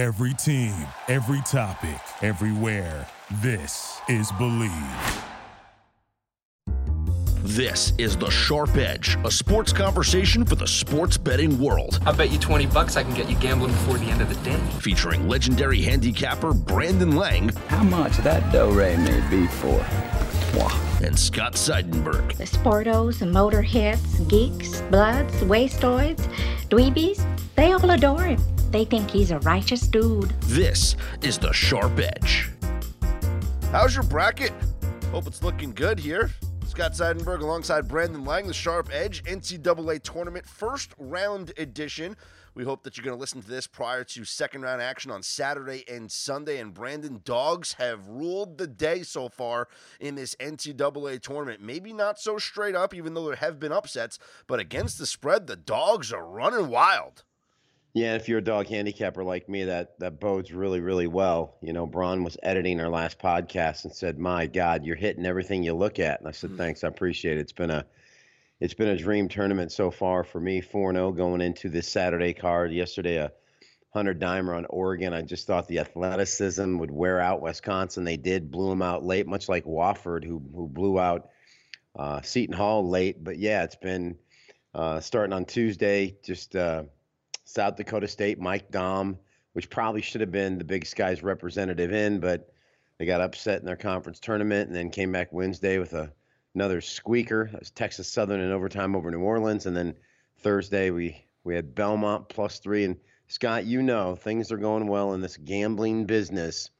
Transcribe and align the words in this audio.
Every 0.00 0.32
team, 0.32 0.72
every 1.08 1.42
topic, 1.42 2.00
everywhere. 2.22 3.06
This 3.42 4.00
is 4.08 4.32
Bleav. 4.32 5.24
This 7.42 7.92
is 7.98 8.16
The 8.16 8.30
Sharp 8.30 8.78
Edge, 8.78 9.18
a 9.26 9.30
sports 9.30 9.74
conversation 9.74 10.46
for 10.46 10.54
the 10.54 10.66
sports 10.66 11.18
betting 11.18 11.60
world. 11.60 12.00
I 12.06 12.12
bet 12.12 12.30
you 12.30 12.38
20 12.38 12.64
bucks 12.68 12.96
I 12.96 13.02
can 13.02 13.12
get 13.12 13.28
you 13.28 13.36
gambling 13.40 13.72
before 13.72 13.98
the 13.98 14.06
end 14.06 14.22
of 14.22 14.30
the 14.30 14.42
day. 14.42 14.58
Featuring 14.78 15.28
legendary 15.28 15.82
handicapper 15.82 16.54
Brandon 16.54 17.14
Lang. 17.14 17.50
How 17.68 17.82
much 17.82 18.16
that 18.18 18.50
do 18.50 18.70
re 18.70 18.96
may 18.96 19.20
be 19.28 19.48
for? 19.48 19.84
And 21.04 21.18
Scott 21.18 21.56
Seidenberg. 21.56 22.38
The 22.38 22.44
sportos, 22.44 23.20
motorheads, 23.20 24.26
geeks, 24.30 24.80
bloods, 24.80 25.34
wastoids, 25.42 26.26
dweebies, 26.70 27.22
they 27.54 27.72
all 27.72 27.90
adore 27.90 28.22
him. 28.22 28.40
They 28.70 28.84
think 28.84 29.10
he's 29.10 29.32
a 29.32 29.40
righteous 29.40 29.82
dude. 29.82 30.30
This 30.42 30.94
is 31.22 31.38
The 31.38 31.52
Sharp 31.52 31.98
Edge. 31.98 32.50
How's 33.72 33.96
your 33.96 34.04
bracket? 34.04 34.52
Hope 35.10 35.26
it's 35.26 35.42
looking 35.42 35.72
good 35.72 35.98
here. 35.98 36.30
Scott 36.66 36.92
Seidenberg 36.92 37.40
alongside 37.40 37.88
Brandon 37.88 38.24
Lang, 38.24 38.46
the 38.46 38.54
Sharp 38.54 38.90
Edge 38.92 39.24
NCAA 39.24 40.00
Tournament 40.04 40.46
First 40.46 40.94
Round 40.98 41.52
Edition. 41.56 42.16
We 42.54 42.62
hope 42.62 42.84
that 42.84 42.96
you're 42.96 43.04
going 43.04 43.16
to 43.16 43.20
listen 43.20 43.42
to 43.42 43.48
this 43.48 43.66
prior 43.66 44.04
to 44.04 44.24
second 44.24 44.62
round 44.62 44.80
action 44.80 45.10
on 45.10 45.24
Saturday 45.24 45.82
and 45.88 46.10
Sunday. 46.10 46.58
And 46.58 46.72
Brandon, 46.72 47.22
dogs 47.24 47.72
have 47.74 48.06
ruled 48.06 48.56
the 48.56 48.68
day 48.68 49.02
so 49.02 49.28
far 49.28 49.66
in 49.98 50.14
this 50.14 50.36
NCAA 50.36 51.20
tournament. 51.20 51.60
Maybe 51.60 51.92
not 51.92 52.20
so 52.20 52.38
straight 52.38 52.76
up, 52.76 52.94
even 52.94 53.14
though 53.14 53.26
there 53.26 53.36
have 53.36 53.58
been 53.58 53.72
upsets, 53.72 54.20
but 54.46 54.60
against 54.60 54.96
the 54.98 55.06
spread, 55.06 55.48
the 55.48 55.56
dogs 55.56 56.12
are 56.12 56.24
running 56.24 56.68
wild. 56.68 57.24
Yeah, 57.92 58.14
if 58.14 58.28
you're 58.28 58.38
a 58.38 58.44
dog 58.44 58.68
handicapper 58.68 59.24
like 59.24 59.48
me, 59.48 59.64
that 59.64 59.98
that 59.98 60.20
bodes 60.20 60.52
really, 60.52 60.80
really 60.80 61.08
well. 61.08 61.56
You 61.60 61.72
know, 61.72 61.86
Braun 61.86 62.22
was 62.22 62.36
editing 62.42 62.80
our 62.80 62.88
last 62.88 63.18
podcast 63.18 63.84
and 63.84 63.92
said, 63.92 64.18
"My 64.18 64.46
God, 64.46 64.84
you're 64.84 64.96
hitting 64.96 65.26
everything 65.26 65.64
you 65.64 65.74
look 65.74 65.98
at." 65.98 66.20
And 66.20 66.28
I 66.28 66.32
said, 66.32 66.56
"Thanks, 66.56 66.84
I 66.84 66.88
appreciate 66.88 67.38
it. 67.38 67.40
It's 67.40 67.52
been 67.52 67.70
a 67.70 67.84
it's 68.60 68.74
been 68.74 68.88
a 68.88 68.96
dream 68.96 69.28
tournament 69.28 69.72
so 69.72 69.90
far 69.90 70.22
for 70.22 70.38
me. 70.38 70.60
4 70.60 70.92
0 70.92 71.12
going 71.12 71.40
into 71.40 71.68
this 71.68 71.88
Saturday 71.88 72.34
card. 72.34 72.72
Yesterday, 72.72 73.16
a 73.16 73.32
100 73.92 74.20
dimer 74.20 74.56
on 74.56 74.66
Oregon. 74.66 75.12
I 75.12 75.22
just 75.22 75.46
thought 75.46 75.66
the 75.66 75.80
athleticism 75.80 76.78
would 76.78 76.90
wear 76.90 77.18
out 77.18 77.40
Wisconsin. 77.40 78.04
They 78.04 78.18
did, 78.18 78.50
blew 78.50 78.68
them 78.68 78.82
out 78.82 79.02
late, 79.02 79.26
much 79.26 79.48
like 79.48 79.64
Wofford, 79.64 80.24
who, 80.24 80.42
who 80.54 80.68
blew 80.68 81.00
out 81.00 81.30
uh, 81.98 82.20
Seton 82.20 82.54
Hall 82.54 82.88
late. 82.88 83.24
But 83.24 83.38
yeah, 83.38 83.64
it's 83.64 83.76
been 83.76 84.16
uh, 84.74 85.00
starting 85.00 85.32
on 85.32 85.44
Tuesday, 85.46 86.16
just 86.22 86.54
uh, 86.54 86.84
South 87.50 87.76
Dakota 87.76 88.08
State, 88.08 88.38
Mike 88.38 88.70
Dom, 88.70 89.18
which 89.52 89.70
probably 89.70 90.02
should 90.02 90.20
have 90.20 90.30
been 90.30 90.58
the 90.58 90.64
Big 90.64 90.86
Sky's 90.86 91.22
representative 91.22 91.92
in, 91.92 92.20
but 92.20 92.52
they 92.98 93.06
got 93.06 93.20
upset 93.20 93.60
in 93.60 93.66
their 93.66 93.76
conference 93.76 94.20
tournament 94.20 94.68
and 94.68 94.76
then 94.76 94.90
came 94.90 95.10
back 95.10 95.32
Wednesday 95.32 95.78
with 95.78 95.92
a 95.94 96.12
another 96.54 96.80
squeaker. 96.80 97.48
That 97.50 97.60
was 97.60 97.70
Texas 97.70 98.08
Southern 98.08 98.40
in 98.40 98.50
overtime 98.50 98.94
over 98.94 99.10
New 99.10 99.20
Orleans, 99.20 99.66
and 99.66 99.76
then 99.76 99.96
Thursday 100.38 100.90
we 100.90 101.24
we 101.44 101.54
had 101.54 101.74
Belmont 101.74 102.28
plus 102.28 102.58
three. 102.58 102.84
And 102.84 102.96
Scott, 103.28 103.64
you 103.64 103.82
know 103.82 104.14
things 104.14 104.52
are 104.52 104.56
going 104.56 104.86
well 104.86 105.14
in 105.14 105.20
this 105.20 105.36
gambling 105.36 106.06
business. 106.06 106.70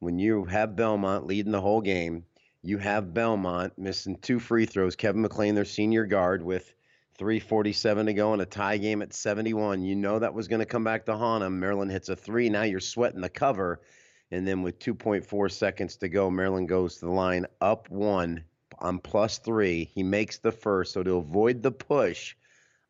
When 0.00 0.18
you 0.18 0.44
have 0.44 0.76
Belmont 0.76 1.26
leading 1.26 1.52
the 1.52 1.60
whole 1.60 1.80
game, 1.80 2.24
you 2.62 2.78
have 2.78 3.14
Belmont 3.14 3.78
missing 3.78 4.16
two 4.16 4.38
free 4.38 4.66
throws. 4.66 4.96
Kevin 4.96 5.22
McClain, 5.22 5.54
their 5.54 5.64
senior 5.64 6.06
guard, 6.06 6.42
with 6.42 6.74
347 7.20 8.06
to 8.06 8.14
go 8.14 8.32
in 8.32 8.40
a 8.40 8.46
tie 8.46 8.78
game 8.78 9.02
at 9.02 9.12
71. 9.12 9.84
You 9.84 9.94
know 9.94 10.18
that 10.18 10.32
was 10.32 10.48
going 10.48 10.60
to 10.60 10.64
come 10.64 10.84
back 10.84 11.04
to 11.04 11.14
haunt 11.18 11.44
him. 11.44 11.60
Maryland 11.60 11.90
hits 11.90 12.08
a 12.08 12.16
three. 12.16 12.48
Now 12.48 12.62
you're 12.62 12.80
sweating 12.80 13.20
the 13.20 13.28
cover. 13.28 13.82
And 14.30 14.48
then 14.48 14.62
with 14.62 14.78
2.4 14.78 15.52
seconds 15.52 15.98
to 15.98 16.08
go, 16.08 16.30
Maryland 16.30 16.70
goes 16.70 16.94
to 16.94 17.04
the 17.04 17.12
line 17.12 17.44
up 17.60 17.90
one 17.90 18.42
on 18.78 19.00
plus 19.00 19.36
three. 19.36 19.84
He 19.94 20.02
makes 20.02 20.38
the 20.38 20.50
first. 20.50 20.94
So 20.94 21.02
to 21.02 21.16
avoid 21.16 21.62
the 21.62 21.70
push, 21.70 22.36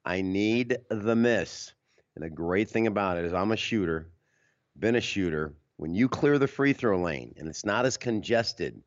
I 0.05 0.21
need 0.21 0.79
the 0.89 1.17
miss. 1.17 1.73
And 2.15 2.23
the 2.23 2.31
great 2.31 2.71
thing 2.71 2.87
about 2.87 3.19
it 3.19 3.25
is 3.25 3.33
I'm 3.33 3.51
a 3.51 3.57
shooter, 3.57 4.13
been 4.79 4.95
a 4.95 5.01
shooter. 5.01 5.55
When 5.77 5.93
you 5.93 6.09
clear 6.09 6.39
the 6.39 6.47
free 6.47 6.73
throw 6.73 7.03
lane 7.03 7.35
and 7.37 7.49
it's 7.49 7.65
not 7.65 7.85
as 7.85 7.97
congested, 7.97 8.81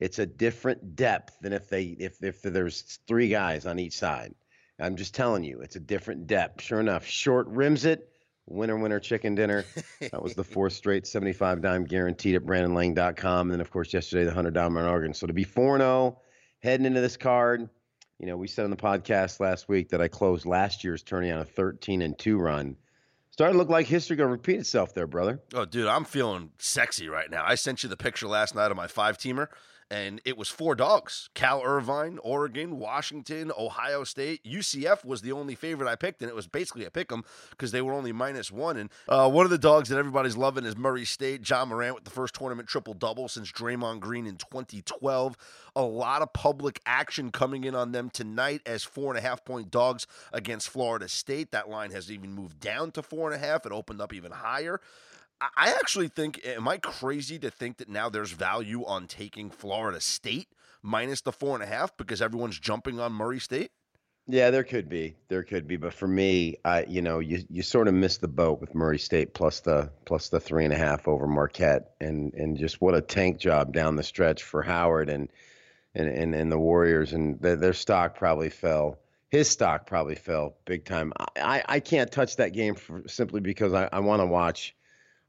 it's 0.00 0.18
a 0.18 0.26
different 0.26 0.96
depth 0.96 1.38
than 1.42 1.52
if 1.52 1.68
they 1.68 1.84
if 1.84 2.20
if 2.24 2.42
there's 2.42 2.98
three 3.06 3.28
guys 3.28 3.66
on 3.66 3.78
each 3.78 3.96
side. 3.96 4.34
I'm 4.80 4.96
just 4.96 5.14
telling 5.14 5.44
you, 5.44 5.60
it's 5.60 5.76
a 5.76 5.80
different 5.80 6.26
depth. 6.26 6.62
Sure 6.62 6.80
enough, 6.80 7.06
short 7.06 7.46
rims 7.48 7.84
it. 7.84 8.08
Winner, 8.46 8.76
winner, 8.76 8.98
chicken 8.98 9.36
dinner. 9.36 9.64
That 10.00 10.22
was 10.22 10.34
the 10.34 10.44
fourth 10.54 10.72
straight 10.72 11.06
75 11.06 11.62
dime 11.62 11.84
guaranteed 11.84 12.34
at 12.34 12.42
BrandonLang.com. 12.42 13.40
And 13.42 13.52
then, 13.52 13.60
of 13.60 13.70
course, 13.70 13.92
yesterday, 13.92 14.24
the 14.24 14.30
100 14.30 14.54
dime 14.54 14.76
on 14.76 14.86
Oregon. 14.86 15.14
So 15.14 15.26
to 15.28 15.32
be 15.32 15.44
4 15.44 15.78
0 15.78 16.18
heading 16.60 16.86
into 16.86 17.00
this 17.00 17.16
card, 17.16 17.68
you 18.18 18.26
know, 18.26 18.36
we 18.36 18.48
said 18.48 18.64
on 18.64 18.70
the 18.70 18.76
podcast 18.76 19.38
last 19.38 19.68
week 19.68 19.90
that 19.90 20.00
I 20.00 20.08
closed 20.08 20.46
last 20.46 20.82
year's 20.82 21.02
tourney 21.02 21.30
on 21.30 21.38
a 21.38 21.44
13 21.44 22.02
and 22.02 22.18
2 22.18 22.38
run. 22.38 22.76
Starting 23.30 23.54
to 23.54 23.58
look 23.58 23.70
like 23.70 23.86
history 23.86 24.16
going 24.16 24.28
to 24.28 24.32
repeat 24.32 24.58
itself 24.58 24.92
there, 24.92 25.06
brother. 25.06 25.40
Oh, 25.54 25.64
dude, 25.64 25.86
I'm 25.86 26.04
feeling 26.04 26.50
sexy 26.58 27.08
right 27.08 27.30
now. 27.30 27.44
I 27.46 27.54
sent 27.54 27.82
you 27.82 27.88
the 27.88 27.96
picture 27.96 28.26
last 28.26 28.54
night 28.54 28.70
of 28.70 28.76
my 28.76 28.88
five 28.88 29.16
teamer 29.16 29.46
and 29.90 30.20
it 30.24 30.38
was 30.38 30.48
four 30.48 30.74
dogs 30.74 31.28
Cal 31.34 31.62
Irvine, 31.62 32.18
Oregon, 32.22 32.78
Washington, 32.78 33.50
Ohio 33.58 34.04
State. 34.04 34.44
UCF 34.44 35.04
was 35.04 35.22
the 35.22 35.32
only 35.32 35.54
favorite 35.54 35.88
I 35.90 35.96
picked, 35.96 36.22
and 36.22 36.30
it 36.30 36.34
was 36.34 36.46
basically 36.46 36.84
a 36.84 36.90
pick 36.90 37.10
'em 37.10 37.24
because 37.50 37.72
they 37.72 37.82
were 37.82 37.92
only 37.92 38.12
minus 38.12 38.50
one. 38.50 38.76
And 38.76 38.90
uh, 39.08 39.28
one 39.28 39.44
of 39.44 39.50
the 39.50 39.58
dogs 39.58 39.88
that 39.88 39.98
everybody's 39.98 40.36
loving 40.36 40.64
is 40.64 40.76
Murray 40.76 41.04
State. 41.04 41.48
Ja 41.48 41.64
Morant 41.64 41.94
with 41.96 42.04
the 42.04 42.10
first 42.10 42.34
tournament 42.34 42.68
triple 42.68 42.94
double 42.94 43.28
since 43.28 43.50
Draymond 43.50 44.00
Green 44.00 44.26
in 44.26 44.36
2012. 44.36 45.36
A 45.76 45.82
lot 45.82 46.22
of 46.22 46.32
public 46.32 46.80
action 46.86 47.30
coming 47.30 47.64
in 47.64 47.74
on 47.74 47.92
them 47.92 48.10
tonight 48.10 48.60
as 48.66 48.84
four 48.84 49.10
and 49.10 49.18
a 49.18 49.28
half 49.28 49.44
point 49.44 49.70
dogs 49.70 50.06
against 50.32 50.68
Florida 50.68 51.08
State. 51.08 51.52
That 51.52 51.68
line 51.68 51.90
has 51.90 52.10
even 52.10 52.32
moved 52.32 52.60
down 52.60 52.92
to 52.92 53.02
four 53.02 53.30
and 53.30 53.42
a 53.42 53.46
half. 53.46 53.66
It 53.66 53.72
opened 53.72 54.00
up 54.00 54.12
even 54.12 54.32
higher. 54.32 54.80
I 55.40 55.70
actually 55.70 56.08
think, 56.08 56.40
eh, 56.44 56.54
am 56.54 56.68
I 56.68 56.78
crazy 56.78 57.38
to 57.38 57.50
think 57.50 57.78
that 57.78 57.88
now 57.88 58.08
there's 58.08 58.32
value 58.32 58.84
on 58.84 59.06
taking 59.06 59.50
Florida 59.50 60.00
State 60.00 60.48
minus 60.82 61.22
the 61.22 61.32
four 61.32 61.54
and 61.54 61.62
a 61.62 61.66
half 61.66 61.96
because 61.96 62.20
everyone's 62.20 62.58
jumping 62.58 63.00
on 63.00 63.12
Murray 63.12 63.40
State? 63.40 63.70
Yeah, 64.26 64.50
there 64.50 64.64
could 64.64 64.88
be, 64.88 65.16
there 65.28 65.42
could 65.42 65.66
be, 65.66 65.76
but 65.76 65.94
for 65.94 66.06
me, 66.06 66.56
I, 66.64 66.84
you 66.84 67.02
know, 67.02 67.18
you 67.18 67.42
you 67.48 67.62
sort 67.62 67.88
of 67.88 67.94
missed 67.94 68.20
the 68.20 68.28
boat 68.28 68.60
with 68.60 68.74
Murray 68.74 68.98
State 68.98 69.34
plus 69.34 69.60
the 69.60 69.90
plus 70.04 70.28
the 70.28 70.38
three 70.38 70.64
and 70.64 70.72
a 70.72 70.76
half 70.76 71.08
over 71.08 71.26
Marquette, 71.26 71.94
and 72.00 72.32
and 72.34 72.56
just 72.56 72.80
what 72.80 72.94
a 72.94 73.00
tank 73.00 73.38
job 73.38 73.72
down 73.72 73.96
the 73.96 74.02
stretch 74.04 74.44
for 74.44 74.62
Howard 74.62 75.08
and 75.08 75.32
and 75.94 76.08
and, 76.08 76.34
and 76.34 76.52
the 76.52 76.58
Warriors, 76.58 77.12
and 77.12 77.40
their, 77.40 77.56
their 77.56 77.72
stock 77.72 78.16
probably 78.16 78.50
fell. 78.50 78.98
His 79.30 79.48
stock 79.48 79.86
probably 79.86 80.16
fell 80.16 80.56
big 80.64 80.84
time. 80.84 81.12
I, 81.36 81.62
I 81.66 81.80
can't 81.80 82.10
touch 82.12 82.36
that 82.36 82.52
game 82.52 82.74
for, 82.74 83.02
simply 83.06 83.40
because 83.40 83.72
I, 83.72 83.88
I 83.92 84.00
want 84.00 84.20
to 84.20 84.26
watch 84.26 84.76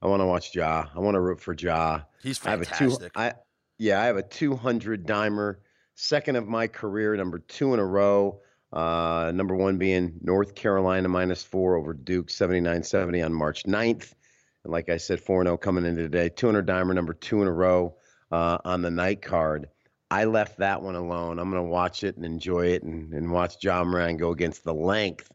I 0.01 0.07
want 0.07 0.21
to 0.21 0.25
watch 0.25 0.55
Ja. 0.55 0.87
I 0.95 0.99
want 0.99 1.15
to 1.15 1.21
root 1.21 1.39
for 1.39 1.53
Ja. 1.53 2.01
He's 2.21 2.37
fantastic. 2.37 3.11
I 3.15 3.23
have 3.23 3.33
a 3.33 3.33
two, 3.33 3.37
I, 3.37 3.41
yeah, 3.77 4.01
I 4.01 4.05
have 4.05 4.17
a 4.17 4.23
200 4.23 5.05
dimer, 5.05 5.57
second 5.95 6.35
of 6.35 6.47
my 6.47 6.67
career, 6.67 7.15
number 7.15 7.39
two 7.39 7.73
in 7.73 7.79
a 7.79 7.85
row. 7.85 8.41
Uh, 8.73 9.31
number 9.35 9.55
one 9.55 9.77
being 9.77 10.13
North 10.21 10.55
Carolina 10.55 11.09
minus 11.09 11.43
four 11.43 11.75
over 11.75 11.93
Duke 11.93 12.29
79 12.29 12.83
70 12.83 13.21
on 13.21 13.33
March 13.33 13.63
9th. 13.63 14.13
And 14.63 14.71
like 14.71 14.89
I 14.89 14.97
said, 14.97 15.19
4 15.19 15.43
0 15.43 15.57
coming 15.57 15.85
into 15.85 16.03
today. 16.03 16.29
200 16.29 16.65
dimer, 16.65 16.95
number 16.95 17.13
two 17.13 17.41
in 17.41 17.47
a 17.47 17.51
row 17.51 17.95
uh, 18.31 18.59
on 18.63 18.81
the 18.81 18.91
night 18.91 19.21
card. 19.21 19.67
I 20.09 20.25
left 20.25 20.57
that 20.57 20.81
one 20.81 20.95
alone. 20.95 21.39
I'm 21.39 21.49
going 21.49 21.63
to 21.63 21.69
watch 21.69 22.03
it 22.03 22.17
and 22.17 22.25
enjoy 22.25 22.67
it 22.67 22.83
and, 22.83 23.13
and 23.13 23.31
watch 23.31 23.63
Ja 23.63 23.83
Morant 23.83 24.19
go 24.19 24.31
against 24.31 24.63
the 24.63 24.73
length 24.73 25.31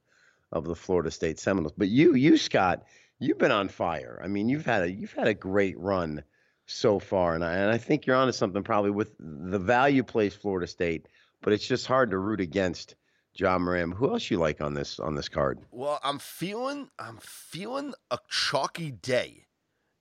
of 0.53 0.65
the 0.65 0.75
Florida 0.75 1.10
State 1.10 1.38
Seminoles. 1.38 1.72
But 1.77 1.88
you, 1.88 2.15
you, 2.15 2.37
Scott, 2.37 2.84
you've 3.19 3.38
been 3.38 3.53
on 3.53 3.69
fire. 3.69 4.21
I 4.22 4.28
mean, 4.28 4.49
you've 4.49 4.66
had 4.66 4.82
a 4.82 4.91
you've 4.91 5.12
had 5.12 5.28
a 5.28 5.34
great 5.34 5.78
run 5.78 6.22
so 6.66 6.98
far, 6.98 7.34
and 7.34 7.45
I, 7.45 7.54
and 7.54 7.71
I 7.71 7.78
think 7.78 8.07
you're 8.07 8.16
onto 8.16 8.33
something 8.33 8.63
probably 8.63 8.91
with 8.91 9.15
the 9.18 9.59
value 9.59 10.03
plays 10.03 10.34
Florida 10.34 10.66
State, 10.66 11.07
but 11.42 11.53
it's 11.53 11.66
just 11.66 11.86
hard 11.86 12.10
to 12.10 12.18
root 12.18 12.41
against 12.41 12.97
Ja 13.34 13.59
Morant. 13.59 13.95
Who 13.95 14.10
else 14.10 14.30
you 14.30 14.39
like 14.39 14.60
on 14.60 14.74
this 14.74 14.98
on 14.98 15.15
this 15.15 15.28
card? 15.28 15.60
Well, 15.71 16.01
I'm 16.03 16.18
feeling 16.18 16.91
I'm 16.98 17.18
feeling 17.21 17.95
a 18.10 18.18
chalky 18.28 18.91
day. 18.91 19.42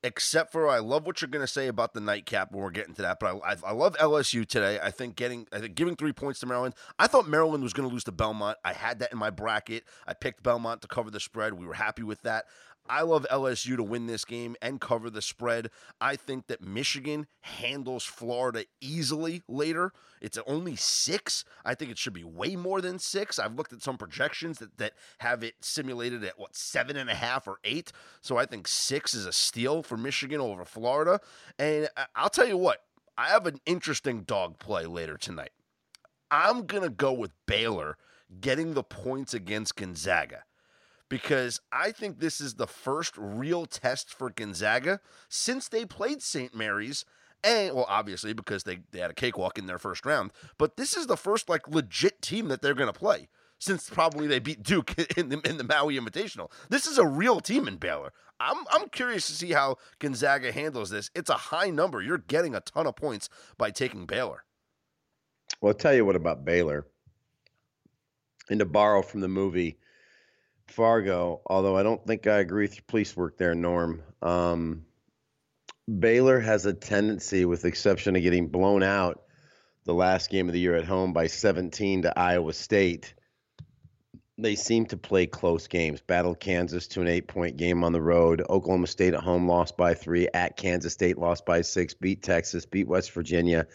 Except 0.04 0.52
for 0.52 0.70
I 0.70 0.78
love 0.78 1.08
what 1.08 1.20
you're 1.20 1.30
going 1.30 1.44
to 1.44 1.52
say 1.52 1.68
about 1.68 1.96
the 1.96 2.00
nightcap 2.00 2.52
when 2.52 2.62
we're 2.62 2.70
getting 2.70 2.94
to 2.94 3.02
that, 3.02 3.18
but 3.20 3.42
I, 3.44 3.54
I, 3.54 3.56
I 3.66 3.72
love 3.72 3.98
LSU 3.98 4.48
today. 4.48 4.78
I 4.80 4.92
think 4.92 5.16
getting 5.16 5.48
I 5.52 5.58
think 5.58 5.74
giving 5.74 5.96
three 5.96 6.14
points 6.14 6.40
to 6.42 6.46
Maryland. 6.46 6.76
I 7.00 7.08
thought 7.08 7.28
Maryland 7.28 7.64
was 7.64 7.74
going 7.74 7.90
to 7.90 7.92
lose 7.94 8.04
to 8.04 8.12
Belmont. 8.12 8.60
I 8.64 8.74
had 8.74 9.00
that 9.00 9.12
in 9.12 9.18
my 9.18 9.32
bracket. 9.32 9.84
I 10.06 10.14
picked 10.14 10.44
Belmont 10.44 10.84
to 10.84 10.88
cover 10.88 11.10
the 11.10 11.20
spread. 11.20 11.56
We 11.56 11.66
were 11.66 11.74
happy 11.74 12.04
with 12.04 12.22
that. 12.22 12.46
I 12.88 13.02
love 13.02 13.26
LSU 13.32 13.76
to 13.78 13.84
win 13.84 14.06
this 14.06 14.26
game 14.26 14.56
and 14.62 14.80
cover 14.80 15.10
the 15.10 15.22
spread. 15.22 15.72
I 16.00 16.16
think 16.16 16.48
that 16.48 16.62
Michigan 16.62 17.28
handles 17.42 18.04
Florida 18.04 18.66
easily 18.80 19.42
later. 19.48 19.92
It's 20.22 20.38
only 20.46 20.76
six. 20.76 21.46
I 21.64 21.74
think 21.76 21.92
it 21.92 21.98
should 21.98 22.14
be 22.14 22.24
way 22.24 22.56
more 22.56 22.82
than 22.82 23.00
six. 23.00 23.40
I've 23.40 23.56
looked 23.56 23.74
at 23.74 23.82
some 23.82 23.98
projections 23.98 24.60
that, 24.60 24.78
that 24.78 24.94
have 25.20 25.44
it 25.44 25.56
simulated 25.62 26.24
at 26.24 26.38
what, 26.38 26.56
seven 26.56 26.96
and 26.96 27.10
a 27.10 27.16
half 27.16 27.48
or 27.48 27.58
eight. 27.64 27.92
So 28.22 28.38
I 28.38 28.46
think 28.46 28.68
six 28.68 29.14
is 29.14 29.26
a 29.26 29.34
steal 29.34 29.82
for 29.82 29.98
Michigan 29.98 30.40
over 30.40 30.64
Florida. 30.64 31.20
And 31.58 31.90
I'll 32.16 32.30
tell 32.30 32.48
you 32.48 32.58
what, 32.58 32.84
I 33.18 33.30
have 33.30 33.48
an 33.48 33.60
interesting 33.66 34.24
dog 34.24 34.60
play 34.60 34.86
later 34.86 35.18
tonight. 35.18 35.52
I'm 36.30 36.66
going 36.66 36.84
to 36.84 36.90
go 36.90 37.14
with 37.14 37.32
Baylor 37.46 37.98
getting 38.42 38.74
the 38.74 38.84
points 38.84 39.34
against 39.34 39.76
Gonzaga 39.76 40.44
because 41.10 41.60
I 41.72 41.92
think 41.92 42.19
this 42.19 42.42
is 42.42 42.56
the 42.56 42.68
first 42.68 43.13
real 43.18 43.66
test 43.66 44.13
for 44.13 44.30
Gonzaga 44.30 45.00
since 45.30 45.68
they 45.68 45.86
played 45.86 46.22
St. 46.22 46.56
Mary's. 46.56 47.06
And 47.44 47.75
well, 47.75 47.86
obviously 47.88 48.34
because 48.34 48.63
they, 48.63 48.80
they 48.92 49.00
had 49.00 49.12
a 49.12 49.16
cakewalk 49.16 49.60
in 49.60 49.68
their 49.68 49.78
first 49.78 50.06
round, 50.06 50.31
but 50.57 50.78
this 50.78 50.98
is 50.98 51.06
the 51.06 51.18
first 51.18 51.48
like 51.48 51.68
legit 51.68 52.22
team 52.22 52.48
that 52.48 52.62
they're 52.62 52.74
going 52.74 52.92
to 52.92 53.00
play 53.00 53.28
since 53.60 53.90
probably 53.90 54.28
they 54.28 54.40
beat 54.40 54.63
Duke 54.63 54.94
in 55.18 55.30
the 55.30 55.40
in 55.48 55.57
the 55.57 55.63
Maui 55.63 55.98
Invitational. 56.00 56.52
This 56.69 56.88
is 56.88 56.98
a 56.98 57.06
real 57.06 57.40
team 57.40 57.68
in 57.68 57.78
Baylor. 57.78 58.12
I'm 58.40 58.66
I'm 58.72 58.90
curious 58.90 59.28
to 59.28 59.34
see 59.34 59.51
how 59.51 59.78
Gonzaga 60.00 60.51
handles 60.51 60.90
this. 60.90 61.10
It's 61.16 61.30
a 61.30 61.36
high 61.36 61.69
number. 61.69 62.01
You're 62.01 62.18
getting 62.18 62.56
a 62.56 62.62
ton 62.62 62.88
of 62.88 62.96
points 62.96 63.30
by 63.58 63.72
taking 63.72 64.06
Baylor. 64.06 64.44
Well, 65.62 65.72
I'll 65.72 65.78
tell 65.78 65.94
you 65.94 66.06
what 66.06 66.16
about 66.16 66.46
Baylor. 66.46 66.86
And 68.50 68.60
to 68.60 68.66
borrow 68.66 69.01
from 69.01 69.22
the 69.22 69.28
movie 69.28 69.78
Fargo, 70.68 71.42
although 71.46 71.78
I 71.78 71.84
don't 71.84 72.06
think 72.06 72.28
I 72.28 72.40
agree 72.40 72.64
with 72.64 72.76
your 72.76 72.84
police 72.88 73.16
work 73.16 73.38
there, 73.38 73.56
Norm. 73.56 74.02
Um, 74.22 74.86
Baylor 75.88 76.40
has 76.40 76.66
a 76.66 76.74
tendency, 76.74 77.46
with 77.46 77.66
exception 77.66 78.16
of 78.16 78.22
getting 78.22 78.48
blown 78.48 78.84
out 78.84 79.22
the 79.86 79.94
last 79.94 80.30
game 80.30 80.48
of 80.48 80.54
the 80.54 80.60
year 80.60 80.76
at 80.76 80.86
home 80.86 81.14
by 81.14 81.28
17 81.28 82.04
to 82.04 82.20
Iowa 82.20 82.54
State. 82.54 83.14
They 84.38 84.56
seem 84.56 84.88
to 84.88 84.98
play 84.98 85.28
close 85.28 85.68
games. 85.68 86.02
Battled 86.02 86.40
Kansas 86.40 86.88
to 86.90 87.02
an 87.02 87.08
eight 87.08 87.28
point 87.28 87.56
game 87.56 87.84
on 87.84 87.94
the 87.94 88.02
road. 88.02 88.44
Oklahoma 88.50 88.88
State 88.88 89.14
at 89.14 89.24
home 89.24 89.48
lost 89.48 89.78
by 89.78 89.94
three. 89.94 90.28
At 90.34 90.58
Kansas 90.58 90.92
State 90.92 91.18
lost 91.18 91.46
by 91.46 91.62
six. 91.62 91.94
Beat 91.94 92.22
Texas. 92.22 92.66
Beat 92.66 92.88
West 92.88 93.12
Virginia. 93.12 93.68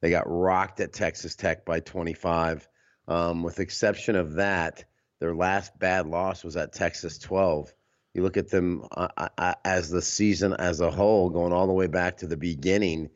They 0.00 0.10
got 0.10 0.24
rocked 0.26 0.80
at 0.80 0.92
Texas 0.92 1.36
Tech 1.36 1.64
by 1.64 1.80
25. 1.80 2.66
Um, 3.06 3.42
with 3.42 3.60
exception 3.60 4.16
of 4.16 4.34
that, 4.34 4.84
their 5.22 5.34
last 5.36 5.78
bad 5.78 6.08
loss 6.08 6.42
was 6.42 6.56
at 6.56 6.72
Texas 6.72 7.16
12. 7.16 7.72
You 8.12 8.24
look 8.24 8.36
at 8.36 8.50
them 8.50 8.84
uh, 8.90 9.06
uh, 9.16 9.28
uh, 9.38 9.54
as 9.64 9.88
the 9.88 10.02
season 10.02 10.52
as 10.52 10.80
a 10.80 10.90
whole, 10.90 11.30
going 11.30 11.52
all 11.52 11.68
the 11.68 11.72
way 11.72 11.86
back 11.86 12.16
to 12.18 12.26
the 12.26 12.36
beginning. 12.36 13.08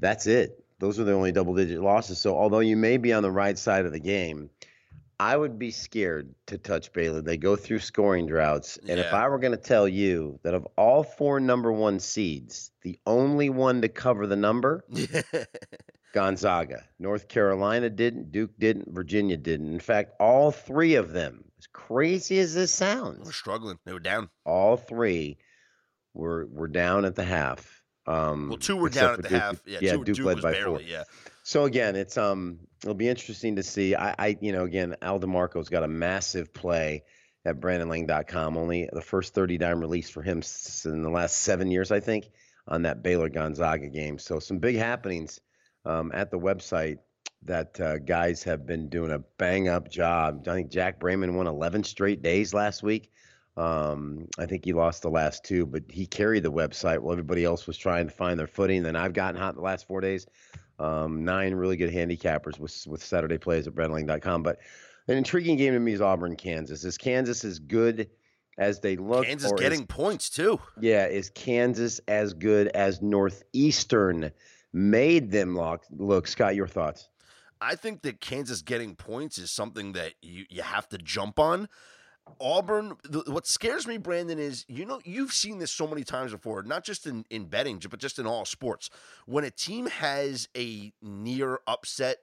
That's 0.00 0.26
it. 0.26 0.64
Those 0.80 0.98
are 0.98 1.04
the 1.04 1.12
only 1.12 1.30
double 1.30 1.54
digit 1.54 1.80
losses. 1.80 2.20
So, 2.20 2.36
although 2.36 2.58
you 2.58 2.76
may 2.76 2.96
be 2.96 3.12
on 3.12 3.22
the 3.22 3.30
right 3.30 3.56
side 3.56 3.86
of 3.86 3.92
the 3.92 4.00
game, 4.00 4.50
I 5.20 5.36
would 5.36 5.60
be 5.60 5.70
scared 5.70 6.34
to 6.46 6.58
touch 6.58 6.92
Baylor. 6.92 7.22
They 7.22 7.36
go 7.36 7.54
through 7.54 7.78
scoring 7.78 8.26
droughts. 8.26 8.76
And 8.76 8.98
yeah. 8.98 9.06
if 9.06 9.14
I 9.14 9.28
were 9.28 9.38
going 9.38 9.52
to 9.52 9.56
tell 9.56 9.86
you 9.86 10.40
that 10.42 10.54
of 10.54 10.66
all 10.76 11.04
four 11.04 11.38
number 11.38 11.70
one 11.70 12.00
seeds, 12.00 12.72
the 12.82 12.98
only 13.06 13.48
one 13.48 13.82
to 13.82 13.88
cover 13.88 14.26
the 14.26 14.34
number 14.34 14.84
Gonzaga. 16.12 16.84
North 16.98 17.28
Carolina 17.28 17.90
didn't, 17.90 18.32
Duke 18.32 18.52
didn't, 18.58 18.92
Virginia 18.92 19.36
didn't. 19.36 19.72
In 19.72 19.80
fact, 19.80 20.12
all 20.20 20.50
three 20.50 20.94
of 20.94 21.12
them, 21.12 21.44
as 21.58 21.66
crazy 21.66 22.38
as 22.38 22.54
this 22.54 22.72
sounds, 22.72 23.26
were 23.26 23.32
struggling. 23.32 23.78
They 23.84 23.92
were 23.92 24.00
down. 24.00 24.30
All 24.44 24.76
three 24.76 25.38
were 26.14 26.46
were 26.46 26.68
down 26.68 27.04
at 27.04 27.14
the 27.14 27.24
half. 27.24 27.82
Um, 28.06 28.48
well, 28.48 28.58
two 28.58 28.76
were 28.76 28.88
down 28.88 29.14
at 29.14 29.22
the 29.22 29.28
Duke, 29.28 29.40
half. 29.40 29.62
Yeah, 29.66 29.78
yeah 29.82 29.92
two, 29.92 30.04
Duke, 30.04 30.16
Duke 30.16 30.26
led 30.26 30.42
by 30.42 30.52
barely, 30.52 30.84
four. 30.84 30.90
Yeah. 30.90 31.04
So 31.42 31.64
again, 31.64 31.96
it's 31.96 32.16
um, 32.16 32.60
it'll 32.82 32.94
be 32.94 33.08
interesting 33.08 33.56
to 33.56 33.62
see. 33.62 33.94
I, 33.94 34.14
I 34.18 34.38
you 34.40 34.52
know, 34.52 34.64
again, 34.64 34.96
Al 35.02 35.20
DeMarco's 35.20 35.68
got 35.68 35.82
a 35.82 35.88
massive 35.88 36.52
play 36.52 37.04
at 37.44 37.60
BrandonLang.com. 37.60 38.56
Only 38.56 38.88
the 38.92 39.00
first 39.00 39.34
30 39.34 39.58
dime 39.58 39.80
release 39.80 40.10
for 40.10 40.22
him 40.22 40.42
in 40.84 41.02
the 41.02 41.10
last 41.10 41.38
seven 41.38 41.70
years, 41.70 41.90
I 41.90 42.00
think, 42.00 42.28
on 42.66 42.82
that 42.82 43.02
Baylor 43.02 43.28
Gonzaga 43.28 43.88
game. 43.88 44.18
So 44.18 44.38
some 44.38 44.58
big 44.58 44.76
happenings 44.76 45.40
um, 45.84 46.10
at 46.14 46.30
the 46.30 46.38
website 46.38 46.98
that 47.42 47.80
uh, 47.80 47.98
guys 47.98 48.42
have 48.42 48.66
been 48.66 48.88
doing 48.88 49.12
a 49.12 49.20
bang 49.38 49.68
up 49.68 49.90
job. 49.90 50.46
I 50.48 50.54
think 50.54 50.70
Jack 50.70 50.98
Braman 51.00 51.34
won 51.34 51.46
11 51.46 51.84
straight 51.84 52.22
days 52.22 52.52
last 52.52 52.82
week. 52.82 53.10
Um, 53.56 54.28
I 54.38 54.46
think 54.46 54.64
he 54.64 54.72
lost 54.72 55.02
the 55.02 55.10
last 55.10 55.44
two, 55.44 55.66
but 55.66 55.82
he 55.88 56.06
carried 56.06 56.44
the 56.44 56.52
website 56.52 57.00
while 57.00 57.12
everybody 57.12 57.44
else 57.44 57.66
was 57.66 57.76
trying 57.76 58.06
to 58.06 58.14
find 58.14 58.38
their 58.38 58.46
footing. 58.46 58.82
Then 58.82 58.94
I've 58.94 59.12
gotten 59.12 59.40
hot 59.40 59.56
the 59.56 59.62
last 59.62 59.86
four 59.86 60.00
days. 60.00 60.26
Um, 60.78 61.24
nine 61.24 61.54
really 61.54 61.76
good 61.76 61.92
handicappers 61.92 62.58
with 62.60 62.86
with 62.86 63.02
Saturday 63.02 63.36
plays 63.36 63.66
at 63.66 63.74
BrandonLang.com. 63.74 64.44
But 64.44 64.60
an 65.08 65.16
intriguing 65.16 65.56
game 65.56 65.72
to 65.72 65.80
me 65.80 65.92
is 65.92 66.00
Auburn, 66.00 66.36
Kansas. 66.36 66.84
Is 66.84 66.96
Kansas 66.96 67.44
as 67.44 67.58
good 67.58 68.10
as 68.58 68.78
they 68.78 68.96
look? 68.96 69.26
Kansas 69.26 69.50
getting 69.56 69.80
is, 69.80 69.86
points 69.86 70.30
too. 70.30 70.60
Yeah, 70.78 71.06
is 71.06 71.30
Kansas 71.30 72.00
as 72.06 72.34
good 72.34 72.68
as 72.68 73.02
Northeastern? 73.02 74.30
Made 74.72 75.30
them 75.30 75.56
look. 75.56 75.84
Look, 75.90 76.26
Scott, 76.26 76.54
your 76.54 76.66
thoughts? 76.66 77.08
I 77.60 77.74
think 77.74 78.02
that 78.02 78.20
Kansas 78.20 78.62
getting 78.62 78.94
points 78.94 79.38
is 79.38 79.50
something 79.50 79.92
that 79.92 80.14
you, 80.22 80.44
you 80.48 80.62
have 80.62 80.88
to 80.90 80.98
jump 80.98 81.38
on. 81.38 81.68
Auburn, 82.40 82.94
the, 83.04 83.22
what 83.28 83.46
scares 83.46 83.86
me, 83.86 83.96
Brandon, 83.96 84.38
is 84.38 84.64
you 84.68 84.84
know, 84.84 85.00
you've 85.04 85.32
seen 85.32 85.58
this 85.58 85.70
so 85.70 85.86
many 85.86 86.04
times 86.04 86.32
before, 86.32 86.62
not 86.62 86.84
just 86.84 87.06
in, 87.06 87.24
in 87.30 87.46
betting, 87.46 87.80
but 87.90 87.98
just 87.98 88.18
in 88.18 88.26
all 88.26 88.44
sports. 88.44 88.90
When 89.26 89.44
a 89.44 89.50
team 89.50 89.86
has 89.86 90.48
a 90.56 90.92
near 91.02 91.60
upset, 91.66 92.18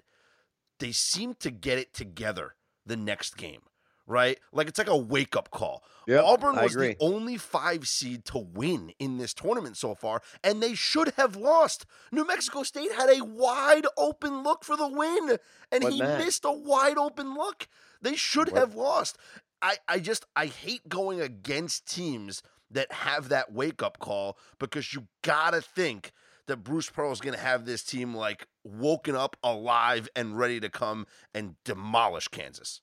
they 0.79 0.91
seem 0.91 1.33
to 1.35 1.49
get 1.49 1.79
it 1.79 1.93
together 1.93 2.55
the 2.85 2.97
next 2.97 3.35
game 3.35 3.61
right? 4.07 4.39
Like 4.51 4.67
it's 4.67 4.77
like 4.77 4.89
a 4.89 4.97
wake 4.97 5.35
up 5.35 5.51
call. 5.51 5.83
Yep, 6.07 6.23
Auburn 6.23 6.55
was 6.55 6.73
the 6.73 6.95
only 6.99 7.37
five 7.37 7.87
seed 7.87 8.25
to 8.25 8.37
win 8.37 8.93
in 8.99 9.17
this 9.17 9.33
tournament 9.33 9.77
so 9.77 9.95
far, 9.95 10.21
and 10.43 10.61
they 10.61 10.75
should 10.75 11.13
have 11.17 11.35
lost. 11.35 11.85
New 12.11 12.25
Mexico 12.25 12.63
State 12.63 12.91
had 12.91 13.09
a 13.09 13.23
wide 13.23 13.85
open 13.97 14.43
look 14.43 14.63
for 14.63 14.77
the 14.77 14.87
win, 14.87 15.37
and 15.71 15.83
what 15.83 15.93
he 15.93 16.01
missed 16.01 16.45
a 16.45 16.51
wide 16.51 16.97
open 16.97 17.35
look. 17.35 17.67
They 18.01 18.15
should 18.15 18.51
what? 18.51 18.59
have 18.59 18.75
lost. 18.75 19.17
I, 19.61 19.77
I 19.87 19.99
just 19.99 20.25
I 20.35 20.45
hate 20.47 20.87
going 20.87 21.21
against 21.21 21.91
teams 21.91 22.43
that 22.71 22.91
have 22.91 23.29
that 23.29 23.51
wake 23.51 23.81
up 23.81 23.99
call 23.99 24.37
because 24.59 24.93
you 24.93 25.07
gotta 25.23 25.61
think 25.61 26.11
that 26.47 26.57
Bruce 26.57 26.89
Pearl 26.89 27.11
is 27.11 27.21
gonna 27.21 27.37
have 27.37 27.65
this 27.65 27.83
team 27.83 28.13
like 28.13 28.47
woken 28.63 29.15
up 29.15 29.37
alive 29.43 30.07
and 30.15 30.37
ready 30.37 30.59
to 30.59 30.69
come 30.69 31.07
and 31.33 31.55
demolish 31.63 32.27
Kansas. 32.27 32.81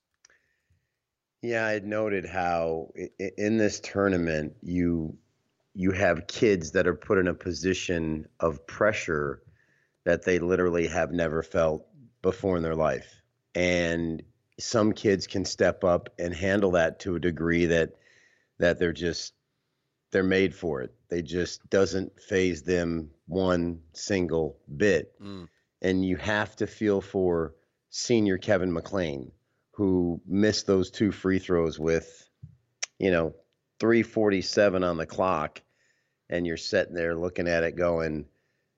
Yeah, 1.43 1.67
I 1.67 1.73
had 1.73 1.85
noted 1.85 2.25
how 2.25 2.93
in 3.19 3.59
this 3.59 3.81
tournament 3.81 4.55
you 4.63 5.19
you 5.75 5.91
have 5.91 6.27
kids 6.29 6.73
that 6.73 6.87
are 6.87 6.95
put 6.95 7.19
in 7.19 7.27
a 7.27 7.35
position 7.35 8.29
of 8.39 8.67
pressure 8.67 9.43
that 10.05 10.25
they 10.25 10.39
literally 10.39 10.87
have 10.87 11.11
never 11.11 11.43
felt 11.43 11.87
before 12.21 12.57
in 12.57 12.63
their 12.63 12.77
life. 12.77 13.23
And 13.55 14.23
some 14.61 14.93
kids 14.93 15.27
can 15.27 15.45
step 15.45 15.83
up 15.83 16.11
and 16.19 16.33
handle 16.33 16.73
that 16.73 17.01
to 17.01 17.17
a 17.17 17.21
degree 17.21 17.67
that 17.67 17.97
that 18.59 18.79
they're 18.79 18.93
just 18.93 19.35
they're 20.13 20.23
made 20.23 20.55
for 20.55 20.83
it. 20.83 20.95
They 21.09 21.23
just 21.23 21.69
doesn't 21.71 22.21
faze 22.21 22.63
them 22.63 23.11
one 23.27 23.81
single 23.95 24.59
bit. 24.77 25.21
Mm. 25.21 25.49
And 25.81 26.05
you 26.05 26.17
have 26.19 26.55
to 26.57 26.69
feel 26.69 27.01
for 27.01 27.55
senior 27.91 28.39
Kevin 28.39 28.73
McClain 28.73 29.33
who 29.73 30.21
missed 30.27 30.67
those 30.67 30.91
two 30.91 31.13
free 31.13 31.39
throws 31.39 31.79
with, 31.79 32.29
you 32.99 33.11
know, 33.11 33.35
347 33.81 34.85
on 34.85 34.97
the 34.97 35.07
clock, 35.07 35.61
and 36.29 36.47
you're 36.47 36.57
sitting 36.57 36.95
there 36.95 37.17
looking 37.17 37.49
at 37.49 37.65
it 37.65 37.77
going, 37.77 38.27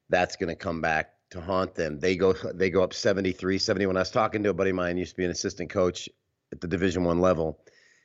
that's 0.09 0.37
going 0.37 0.49
to 0.49 0.57
come 0.57 0.81
back 0.81 1.11
to 1.31 1.41
haunt 1.41 1.75
them. 1.75 1.99
They 1.99 2.17
go 2.17 2.33
they 2.33 2.71
go 2.71 2.83
up 2.83 2.95
73, 2.95 3.59
70. 3.59 3.87
When 3.87 3.97
I 3.97 4.01
was 4.01 4.11
talking 4.11 4.43
to 4.45 4.51
a 4.51 4.55
buddy 4.55 4.71
of 4.71 4.77
mine, 4.77 4.97
used 4.97 5.13
to 5.13 5.17
be 5.17 5.25
an 5.25 5.31
assistant 5.31 5.71
coach 5.71 6.09
at 6.53 6.61
the 6.61 6.69
Division 6.69 7.05
One 7.05 7.21
level, 7.21 7.59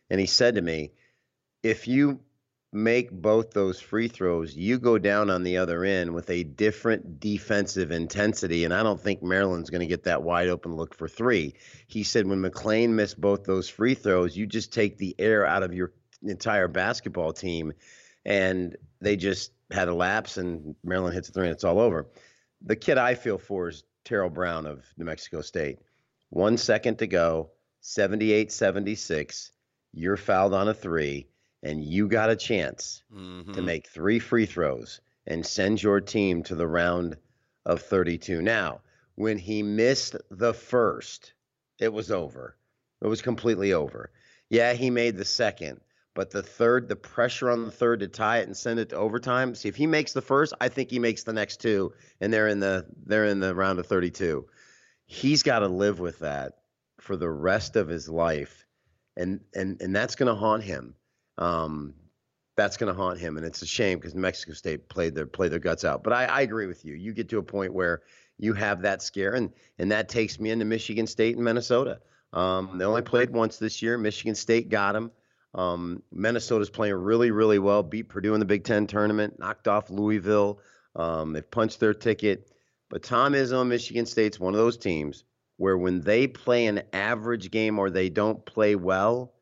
and 0.09 0.19
he 0.19 0.25
said 0.25 0.55
to 0.55 0.61
me, 0.61 0.91
if 1.63 1.87
you 1.87 2.19
make 2.71 3.11
both 3.11 3.51
those 3.51 3.79
free 3.79 4.07
throws, 4.07 4.55
you 4.55 4.77
go 4.77 4.97
down 4.97 5.29
on 5.29 5.43
the 5.43 5.57
other 5.57 5.83
end 5.83 6.13
with 6.13 6.29
a 6.29 6.43
different 6.43 7.19
defensive 7.19 7.91
intensity. 7.91 8.63
And 8.63 8.73
I 8.73 8.83
don't 8.83 8.99
think 8.99 9.23
Maryland's 9.23 9.69
going 9.69 9.81
to 9.81 9.87
get 9.87 10.03
that 10.03 10.21
wide 10.21 10.49
open 10.49 10.75
look 10.75 10.93
for 10.93 11.07
three. 11.07 11.55
He 11.87 12.03
said 12.03 12.27
when 12.27 12.41
McClain 12.41 12.89
missed 12.89 13.19
both 13.19 13.43
those 13.43 13.69
free 13.69 13.95
throws, 13.95 14.37
you 14.37 14.45
just 14.45 14.71
take 14.71 14.97
the 14.97 15.15
air 15.17 15.45
out 15.45 15.63
of 15.63 15.73
your 15.73 15.93
entire 16.21 16.67
basketball 16.67 17.33
team. 17.33 17.73
And 18.23 18.75
they 19.01 19.15
just 19.15 19.51
had 19.71 19.87
a 19.87 19.95
lapse, 19.95 20.37
and 20.37 20.75
Maryland 20.83 21.15
hits 21.15 21.29
a 21.29 21.31
three, 21.31 21.45
and 21.45 21.53
it's 21.53 21.63
all 21.63 21.79
over. 21.79 22.07
The 22.61 22.75
kid 22.75 22.97
I 22.97 23.15
feel 23.15 23.37
for 23.37 23.69
is 23.69 23.83
Terrell 24.03 24.29
Brown 24.29 24.65
of 24.65 24.85
New 24.97 25.05
Mexico 25.05 25.41
State. 25.41 25.79
One 26.29 26.57
second 26.57 26.97
to 26.99 27.07
go, 27.07 27.51
78 27.81 28.51
76. 28.51 29.51
You're 29.93 30.17
fouled 30.17 30.53
on 30.53 30.67
a 30.67 30.73
three 30.73 31.28
and 31.63 31.83
you 31.83 32.07
got 32.07 32.29
a 32.29 32.35
chance 32.35 33.03
Mhm. 33.13 33.53
to 33.53 33.61
make 33.61 33.87
three 33.87 34.19
free 34.19 34.45
throws 34.45 35.01
and 35.27 35.45
send 35.45 35.81
your 35.83 35.99
team 36.01 36.43
to 36.43 36.55
the 36.55 36.67
round 36.67 37.17
of 37.65 37.81
32. 37.81 38.41
Now, 38.41 38.81
when 39.15 39.37
he 39.37 39.61
missed 39.63 40.15
the 40.31 40.53
first, 40.53 41.33
it 41.79 41.91
was 41.93 42.11
over. 42.11 42.55
It 43.01 43.07
was 43.07 43.21
completely 43.21 43.73
over. 43.73 44.11
Yeah, 44.49 44.73
he 44.73 44.89
made 44.89 45.17
the 45.17 45.25
second, 45.25 45.81
but 46.15 46.31
the 46.31 46.41
third, 46.41 46.87
the 46.87 46.95
pressure 46.95 47.49
on 47.49 47.65
the 47.65 47.71
third 47.71 47.99
to 47.99 48.07
tie 48.07 48.39
it 48.39 48.47
and 48.47 48.57
send 48.57 48.79
it 48.79 48.89
to 48.89 48.95
overtime. 48.95 49.53
See, 49.55 49.69
if 49.69 49.75
he 49.75 49.87
makes 49.87 50.13
the 50.13 50.21
first, 50.21 50.53
I 50.59 50.69
think 50.69 50.89
he 50.89 50.99
makes 50.99 51.23
the 51.23 51.33
next 51.33 51.57
two, 51.61 51.93
and 52.19 52.33
they're 52.33 52.47
in 52.47 52.59
the 52.59 52.85
they're 53.05 53.25
in 53.25 53.39
the 53.39 53.53
round 53.53 53.79
of 53.79 53.85
32. 53.87 54.47
He's 55.05 55.43
got 55.43 55.59
to 55.59 55.67
live 55.67 55.99
with 55.99 56.19
that 56.19 56.59
for 56.99 57.15
the 57.17 57.29
rest 57.29 57.75
of 57.75 57.87
his 57.87 58.09
life, 58.09 58.65
and 59.15 59.41
and 59.53 59.81
and 59.81 59.95
that's 59.95 60.15
going 60.15 60.27
to 60.27 60.35
haunt 60.35 60.63
him. 60.63 60.95
Um, 61.39 61.95
that's 62.55 62.77
going 62.77 62.93
to 62.93 63.01
haunt 63.01 63.17
him, 63.17 63.37
and 63.37 63.45
it's 63.45 63.61
a 63.61 63.65
shame 63.65 63.97
because 63.97 64.13
Mexico 64.13 64.53
State 64.53 64.89
played 64.89 65.15
their 65.15 65.25
played 65.25 65.51
their 65.51 65.59
guts 65.59 65.85
out. 65.85 66.03
But 66.03 66.13
I, 66.13 66.25
I 66.25 66.41
agree 66.41 66.67
with 66.67 66.83
you. 66.85 66.93
You 66.93 67.13
get 67.13 67.29
to 67.29 67.37
a 67.37 67.43
point 67.43 67.73
where 67.73 68.01
you 68.37 68.53
have 68.53 68.81
that 68.81 69.01
scare, 69.01 69.33
and 69.33 69.51
and 69.79 69.91
that 69.91 70.09
takes 70.09 70.39
me 70.39 70.51
into 70.51 70.65
Michigan 70.65 71.07
State 71.07 71.35
and 71.35 71.45
Minnesota. 71.45 72.01
Um, 72.33 72.77
they 72.77 72.85
only 72.85 73.01
played 73.01 73.31
once 73.31 73.57
this 73.57 73.81
year. 73.81 73.97
Michigan 73.97 74.35
State 74.35 74.69
got 74.69 74.91
them. 74.91 75.11
Um, 75.55 76.03
Minnesota's 76.11 76.69
playing 76.69 76.95
really, 76.95 77.31
really 77.31 77.59
well. 77.59 77.81
Beat 77.81 78.09
Purdue 78.09 78.33
in 78.33 78.39
the 78.39 78.45
Big 78.45 78.65
Ten 78.65 78.85
tournament. 78.85 79.39
Knocked 79.39 79.67
off 79.67 79.89
Louisville. 79.89 80.59
Um, 80.95 81.33
they've 81.33 81.49
punched 81.49 81.79
their 81.79 81.93
ticket. 81.93 82.51
But 82.89 83.03
Tom 83.03 83.33
Izzo, 83.33 83.65
Michigan 83.65 84.05
State's 84.05 84.39
one 84.39 84.53
of 84.53 84.59
those 84.59 84.77
teams 84.77 85.23
where 85.57 85.77
when 85.77 86.01
they 86.01 86.27
play 86.27 86.67
an 86.67 86.83
average 86.93 87.51
game 87.51 87.79
or 87.79 87.89
they 87.89 88.09
don't 88.09 88.45
play 88.45 88.75
well, 88.75 89.33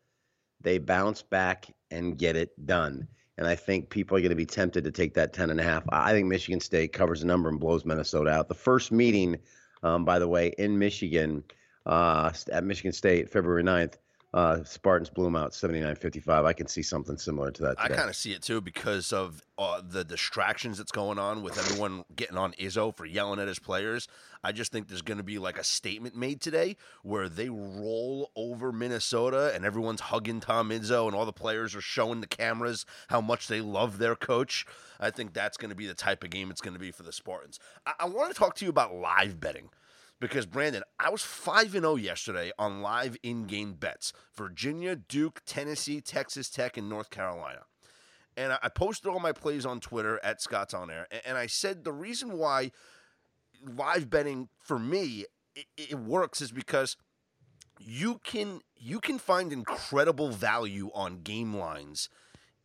they 0.62 0.77
bounce 0.77 1.22
back 1.22 1.68
and 1.91 2.17
get 2.17 2.36
it 2.36 2.65
done. 2.65 3.08
And 3.38 3.46
I 3.46 3.56
think 3.56 3.89
people 3.89 4.17
are 4.17 4.20
going 4.20 4.29
to 4.29 4.36
be 4.36 4.46
tempted 4.46 4.84
to 4.84 4.91
take 4.91 5.13
that 5.13 5.34
10 5.34 5.51
and 5.51 5.60
a 5.60 5.63
half. 5.63 5.84
I 5.89 6.12
think 6.12 6.27
Michigan 6.27 6.60
State 6.60 6.91
covers 6.91 7.22
a 7.22 7.27
number 7.27 7.50
and 7.50 7.60
blows 7.60 7.86
Minnesota 7.86 8.32
out. 8.32 8.48
The 8.48 8.56
first 8.56 8.91
meeting, 8.91 9.38
um, 9.84 10.06
by 10.06 10.17
the 10.17 10.27
way, 10.27 10.53
in 10.58 10.77
Michigan, 10.77 11.44
uh, 11.86 12.32
at 12.51 12.63
Michigan 12.63 12.94
State, 12.94 13.29
February 13.29 13.63
9th, 13.63 13.98
uh, 14.34 14.63
Spartans 14.63 15.10
blew 15.10 15.24
them 15.24 15.36
out 15.36 15.51
79-55. 15.51 16.46
I 16.46 16.53
can 16.53 16.67
see 16.67 16.84
something 16.84 17.17
similar 17.17 17.50
to 17.51 17.63
that 17.63 17.75
I 17.79 17.88
kind 17.88 18.10
of 18.10 18.15
see 18.15 18.34
it 18.34 18.41
too 18.41 18.60
because 18.60 19.13
of 19.13 19.41
uh, 19.57 19.81
the 19.88 20.03
distractions 20.03 20.77
that's 20.77 20.91
going 20.91 21.17
on 21.17 21.43
with 21.43 21.57
everyone 21.57 22.03
getting 22.15 22.38
on 22.38 22.51
Izzo 22.53 22.93
for 22.93 23.05
yelling 23.05 23.39
at 23.39 23.48
his 23.48 23.60
players. 23.60 24.07
I 24.43 24.51
just 24.51 24.72
think 24.72 24.89
there's 24.89 25.01
going 25.01 25.17
to 25.17 25.24
be 25.24 25.39
like 25.39 25.57
a 25.57 25.63
statement 25.63 26.15
made 26.15 26.41
today 26.41 26.75
where 27.03 27.29
they 27.29 27.50
roll 27.50 28.31
over 28.36 28.72
Minnesota 28.72 29.51
and 29.55 29.65
everyone's 29.65 30.01
hugging 30.01 30.41
Tom 30.41 30.69
Izzo 30.69 31.07
and 31.07 31.15
all 31.15 31.25
the 31.25 31.34
players 31.34 31.74
are 31.74 31.81
showing 31.81 32.19
the 32.19 32.27
cameras 32.27 32.86
how 33.07 33.22
much 33.22 33.48
they 33.48 33.62
love 33.62 33.98
their 33.98 34.15
coach. 34.15 34.65
I 35.00 35.10
think 35.10 35.34
that's 35.34 35.57
going 35.57 35.69
to 35.69 35.75
be 35.75 35.88
the 35.88 35.93
type 35.93 36.24
of 36.24 36.31
game 36.31 36.51
it's 36.51 36.62
going 36.62 36.74
to 36.74 36.79
be 36.79 36.91
for 36.91 37.03
the 37.03 37.13
Spartans. 37.13 37.60
I, 37.86 37.93
I 38.01 38.05
want 38.05 38.34
to 38.34 38.38
talk 38.38 38.55
to 38.57 38.65
you 38.65 38.69
about 38.69 38.93
live 38.93 39.39
betting 39.39 39.69
because 40.19 40.45
Brandon, 40.45 40.83
I 41.00 41.09
was 41.09 41.21
5 41.21 41.75
and 41.75 41.83
0 41.83 41.95
yesterday 41.95 42.51
on 42.57 42.81
live 42.81 43.17
in-game 43.24 43.74
bets. 43.74 44.13
Virginia, 44.36 44.95
Duke, 44.95 45.41
Tennessee, 45.45 46.01
Texas 46.01 46.50
Tech 46.50 46.77
and 46.77 46.89
North 46.89 47.09
Carolina. 47.09 47.62
And 48.36 48.53
I- 48.53 48.69
posted 48.69 49.12
all 49.12 49.19
my 49.19 49.31
plays 49.31 49.65
on 49.65 49.79
Twitter 49.79 50.19
at 50.24 50.41
Scott's 50.41 50.74
on 50.74 50.91
air 50.91 51.07
and 51.25 51.38
I 51.38 51.47
said 51.47 51.83
the 51.83 51.91
reason 51.93 52.38
why 52.38 52.71
live 53.63 54.09
betting 54.09 54.50
for 54.59 54.77
me 54.77 55.25
it, 55.55 55.65
it 55.75 56.00
works 56.00 56.41
is 56.41 56.51
because 56.51 56.95
you 57.79 58.19
can 58.24 58.62
you 58.75 59.00
can 59.00 59.17
find 59.17 59.51
incredible 59.51 60.29
value 60.29 60.91
on 60.93 61.21
game 61.21 61.55
lines 61.55 62.09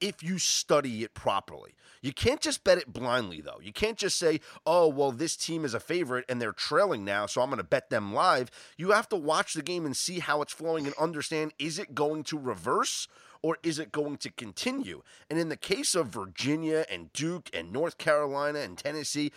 if 0.03 0.23
you 0.23 0.39
study 0.39 1.05
it 1.05 1.15
properly. 1.15 1.75
You 2.03 2.13
can't 2.13 2.41
just 2.41 2.65
bet 2.65 2.79
it 2.79 2.93
blindly, 2.93 3.41
though. 3.41 3.61
You 3.63 3.73
can't 3.73 3.97
just 3.97 4.19
say, 4.19 4.41
oh, 4.67 4.89
well, 4.89 5.13
this 5.13 5.37
team 5.37 5.65
is 5.65 5.73
a 5.73 5.81
favorite 5.81 6.25
and 6.29 6.43
they're 6.43 6.53
trailing 6.53 7.05
now, 7.05 7.27
so 7.27 7.41
I'm 7.41 7.49
going 7.49 7.59
to 7.59 7.65
bet 7.65 7.91
them 7.91 8.13
live. 8.13 8.51
You 8.77 8.91
have 8.91 9.09
to 9.11 9.17
watch 9.17 9.55
the 9.55 9.63
game 9.63 9.87
and 9.87 9.97
see 9.97 10.19
how 10.19 10.43
it's 10.43 10.53
flowing 10.53 10.87
and 10.87 10.95
understand 10.97 11.55
is 11.61 11.79
it 11.79 11.95
going 11.95 12.25
to 12.25 12.39
reverse 12.39 13.07
or 13.43 13.59
is 13.63 13.79
it 13.79 13.93
going 13.93 14.17
to 14.19 14.31
continue? 14.31 15.03
And 15.29 15.39
in 15.39 15.49
the 15.49 15.57
case 15.57 15.95
of 15.95 16.09
Virginia 16.09 16.87
and 16.91 17.13
Duke 17.13 17.51
and 17.53 17.73
North 17.73 17.99
Carolina 17.99 18.61
and 18.61 18.79
Tennessee, 18.79 19.33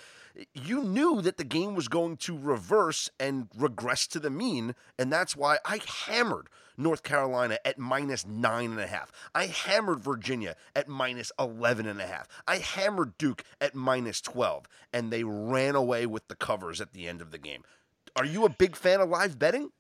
you 0.54 0.84
knew 0.84 1.22
that 1.22 1.38
the 1.38 1.44
game 1.44 1.76
was 1.76 1.88
going 1.88 2.18
to 2.18 2.38
reverse 2.38 3.10
and 3.20 3.48
regress 3.58 4.06
to 4.08 4.20
the 4.20 4.30
mean, 4.30 4.76
and 5.00 5.12
that's 5.12 5.36
why 5.36 5.58
I 5.66 5.80
hammered 6.08 6.50
North 6.78 7.04
Carolina 7.04 7.58
at 7.64 7.80
minus 7.80 8.26
nine 8.26 8.72
and 8.72 8.80
a 8.82 8.88
half. 8.88 9.12
I 9.34 9.46
hammered 9.46 10.02
Virginia 10.02 10.58
at 10.76 10.90
minus 10.90 11.32
eleven 11.40 11.86
and 11.86 12.02
a 12.02 12.08
half. 12.08 12.28
I 12.48 12.58
hammered 12.58 13.18
Duke 13.18 13.44
at 13.62 13.76
minus 13.76 14.20
twelve, 14.20 14.66
and 14.92 15.10
they 15.10 15.24
ran 15.24 15.76
away 15.76 16.06
with 16.06 16.28
the 16.28 16.36
covers 16.36 16.82
at 16.82 16.92
the 16.92 17.08
end 17.08 17.22
of 17.22 17.32
the 17.32 17.38
game. 17.38 17.64
Are 18.18 18.26
you 18.26 18.44
a 18.44 18.50
big 18.50 18.76
fan 18.76 19.00
of 19.00 19.10
live 19.10 19.40
betting? 19.40 19.72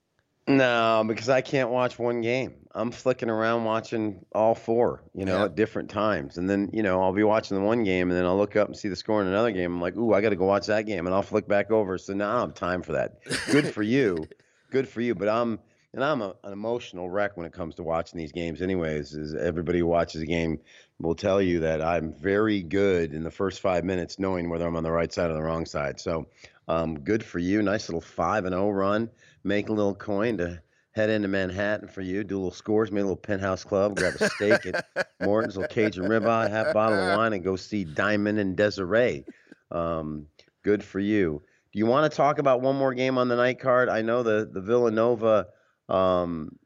No, 0.47 1.03
because 1.07 1.27
I 1.29 1.41
can't 1.41 1.69
watch 1.71 1.97
one 1.97 2.21
game. 2.21 2.53
I'm 2.75 2.91
flicking 2.91 3.29
around 3.29 3.63
watching 3.63 4.23
all 4.31 4.53
four, 4.53 5.01
you 5.15 5.25
know, 5.25 5.37
Yeah. 5.39 5.45
at 5.45 5.55
different 5.55 5.89
times. 5.89 6.37
And 6.37 6.47
then, 6.47 6.69
you 6.71 6.83
know, 6.83 7.01
I'll 7.01 7.13
be 7.13 7.23
watching 7.23 7.57
the 7.57 7.63
one 7.63 7.83
game 7.83 8.09
and 8.11 8.17
then 8.19 8.25
I'll 8.25 8.37
look 8.37 8.55
up 8.55 8.67
and 8.67 8.77
see 8.77 8.89
the 8.89 8.95
score 8.95 9.21
in 9.21 9.27
another 9.27 9.51
game. 9.51 9.73
I'm 9.73 9.81
like, 9.81 9.95
ooh, 9.97 10.13
I 10.13 10.21
got 10.21 10.29
to 10.29 10.35
go 10.35 10.45
watch 10.45 10.67
that 10.67 10.85
game. 10.85 11.07
And 11.07 11.15
I'll 11.15 11.23
flick 11.23 11.47
back 11.47 11.71
over. 11.71 11.97
So 11.97 12.13
now 12.13 12.29
I 12.29 12.39
don't 12.41 12.49
have 12.49 12.55
time 12.55 12.83
for 12.83 12.91
that. 12.91 13.23
Good 13.51 13.73
for 13.73 13.81
you. 13.81 14.27
Good 14.71 14.87
for 14.87 15.01
you. 15.01 15.15
But 15.15 15.29
I'm, 15.29 15.57
and 15.93 16.03
I'm 16.03 16.21
a, 16.21 16.35
an 16.43 16.51
emotional 16.53 17.09
wreck 17.09 17.37
when 17.37 17.45
it 17.47 17.53
comes 17.53 17.75
to 17.75 17.83
watching 17.83 18.19
these 18.19 18.33
games, 18.33 18.61
anyways. 18.61 19.13
Is 19.13 19.33
everybody 19.33 19.79
who 19.79 19.87
watches 19.87 20.21
a 20.21 20.25
game 20.25 20.59
will 20.99 21.15
tell 21.15 21.41
you 21.41 21.61
that 21.61 21.81
I'm 21.81 22.13
very 22.13 22.61
good 22.61 23.13
in 23.13 23.23
the 23.23 23.31
first 23.31 23.61
five 23.61 23.83
minutes 23.85 24.19
knowing 24.19 24.49
whether 24.49 24.67
I'm 24.67 24.75
on 24.75 24.83
the 24.83 24.91
right 24.91 25.11
side 25.11 25.31
or 25.31 25.33
the 25.33 25.41
wrong 25.41 25.65
side. 25.65 25.99
So, 25.99 26.27
um, 26.67 26.99
good 26.99 27.23
for 27.23 27.39
you. 27.39 27.61
Nice 27.61 27.89
little 27.89 28.01
five 28.01 28.45
and 28.45 28.53
zero 28.53 28.69
run. 28.71 29.09
Make 29.43 29.69
a 29.69 29.73
little 29.73 29.95
coin 29.95 30.37
to 30.37 30.61
head 30.91 31.09
into 31.09 31.27
Manhattan 31.27 31.87
for 31.87 32.01
you. 32.01 32.23
Do 32.23 32.35
a 32.35 32.37
little 32.37 32.51
scores. 32.51 32.91
Make 32.91 33.01
a 33.01 33.05
little 33.05 33.17
penthouse 33.17 33.63
club. 33.63 33.97
Grab 33.97 34.15
a 34.19 34.29
steak 34.29 34.65
at 34.65 34.85
Morton's, 35.21 35.57
little 35.57 35.73
Cajun 35.73 36.05
ribeye, 36.05 36.49
half 36.49 36.67
a 36.67 36.73
bottle 36.73 36.97
of 36.97 37.17
wine, 37.17 37.33
and 37.33 37.43
go 37.43 37.55
see 37.55 37.83
Diamond 37.83 38.39
and 38.39 38.55
Desiree. 38.55 39.25
Um, 39.71 40.27
good 40.63 40.83
for 40.83 40.99
you. 40.99 41.41
Do 41.73 41.79
you 41.79 41.85
want 41.85 42.09
to 42.09 42.15
talk 42.15 42.39
about 42.39 42.61
one 42.61 42.77
more 42.77 42.93
game 42.93 43.17
on 43.17 43.27
the 43.27 43.35
night 43.35 43.59
card? 43.59 43.89
I 43.89 44.01
know 44.01 44.23
the 44.23 44.49
the 44.51 44.61
Villanova. 44.61 45.47
Um, 45.89 46.57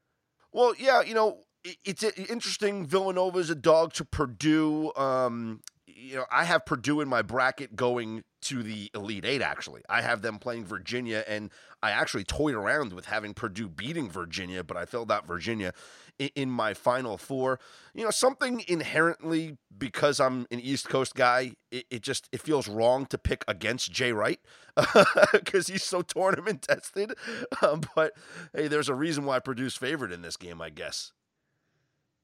Well, 0.54 0.74
yeah, 0.78 1.02
you 1.02 1.16
know, 1.16 1.40
it's 1.64 2.04
interesting. 2.04 2.84
interesting. 2.86 3.40
is 3.40 3.50
a 3.50 3.56
dog 3.56 3.94
to 3.94 4.06
Purdue. 4.06 4.94
Um, 4.96 5.62
you 5.88 6.18
know, 6.18 6.26
I 6.32 6.46
have 6.46 6.66
Purdue 6.66 7.02
in 7.02 7.10
my 7.10 7.22
bracket 7.22 7.76
going 7.76 8.24
to 8.42 8.64
the 8.64 8.90
Elite 8.94 9.26
Eight. 9.26 9.42
Actually, 9.42 9.82
I 9.90 10.02
have 10.02 10.22
them 10.22 10.40
playing 10.40 10.66
Virginia, 10.66 11.24
and 11.28 11.52
I 11.82 11.92
actually 11.92 12.24
toyed 12.24 12.56
around 12.56 12.94
with 12.94 13.06
having 13.06 13.34
Purdue 13.34 13.70
beating 13.70 14.10
Virginia, 14.10 14.64
but 14.64 14.78
I 14.78 14.86
filled 14.86 15.12
out 15.12 15.28
Virginia 15.28 15.74
in, 16.18 16.30
in 16.36 16.50
my 16.50 16.74
Final 16.74 17.18
Four. 17.18 17.60
You 17.94 18.04
know, 18.04 18.12
something 18.12 18.64
inherently 18.68 19.58
because 19.78 20.20
I'm 20.20 20.48
an 20.52 20.60
East 20.60 20.90
Coast 20.90 21.16
guy, 21.16 21.54
it, 21.72 21.86
it 21.90 22.02
just 22.02 22.30
it 22.32 22.42
feels 22.42 22.68
wrong 22.68 23.06
to 23.08 23.18
pick 23.18 23.44
against 23.48 23.92
Jay 23.92 24.12
Wright 24.12 24.40
because 25.34 25.68
he's 25.68 25.84
so 25.84 26.02
tournament 26.02 26.64
tested. 26.64 27.14
Um, 27.62 27.82
but 27.96 28.14
hey, 28.54 28.68
there's 28.68 28.90
a 28.90 28.96
reason 28.96 29.26
why 29.26 29.40
Purdue's 29.40 29.76
favored 29.76 30.12
in 30.12 30.22
this 30.22 30.38
game, 30.38 30.62
I 30.62 30.70
guess. 30.70 31.12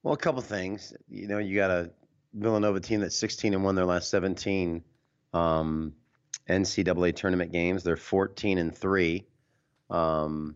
Well, 0.04 0.14
a 0.14 0.18
couple 0.18 0.42
things. 0.42 0.94
You 1.10 1.28
know, 1.28 1.40
you 1.40 1.56
got 1.56 1.72
a 1.72 1.92
Villanova 2.36 2.80
team 2.80 3.02
that's 3.02 3.16
16 3.16 3.54
and 3.54 3.64
won 3.64 3.76
their 3.76 3.86
last 3.86 4.10
17 4.10 4.84
um, 5.34 5.94
NCAA 6.50 7.16
tournament 7.16 7.52
games. 7.52 7.84
They're 7.84 7.98
14 7.98 8.58
and 8.58 8.76
three 8.76 9.26
um, 9.90 10.56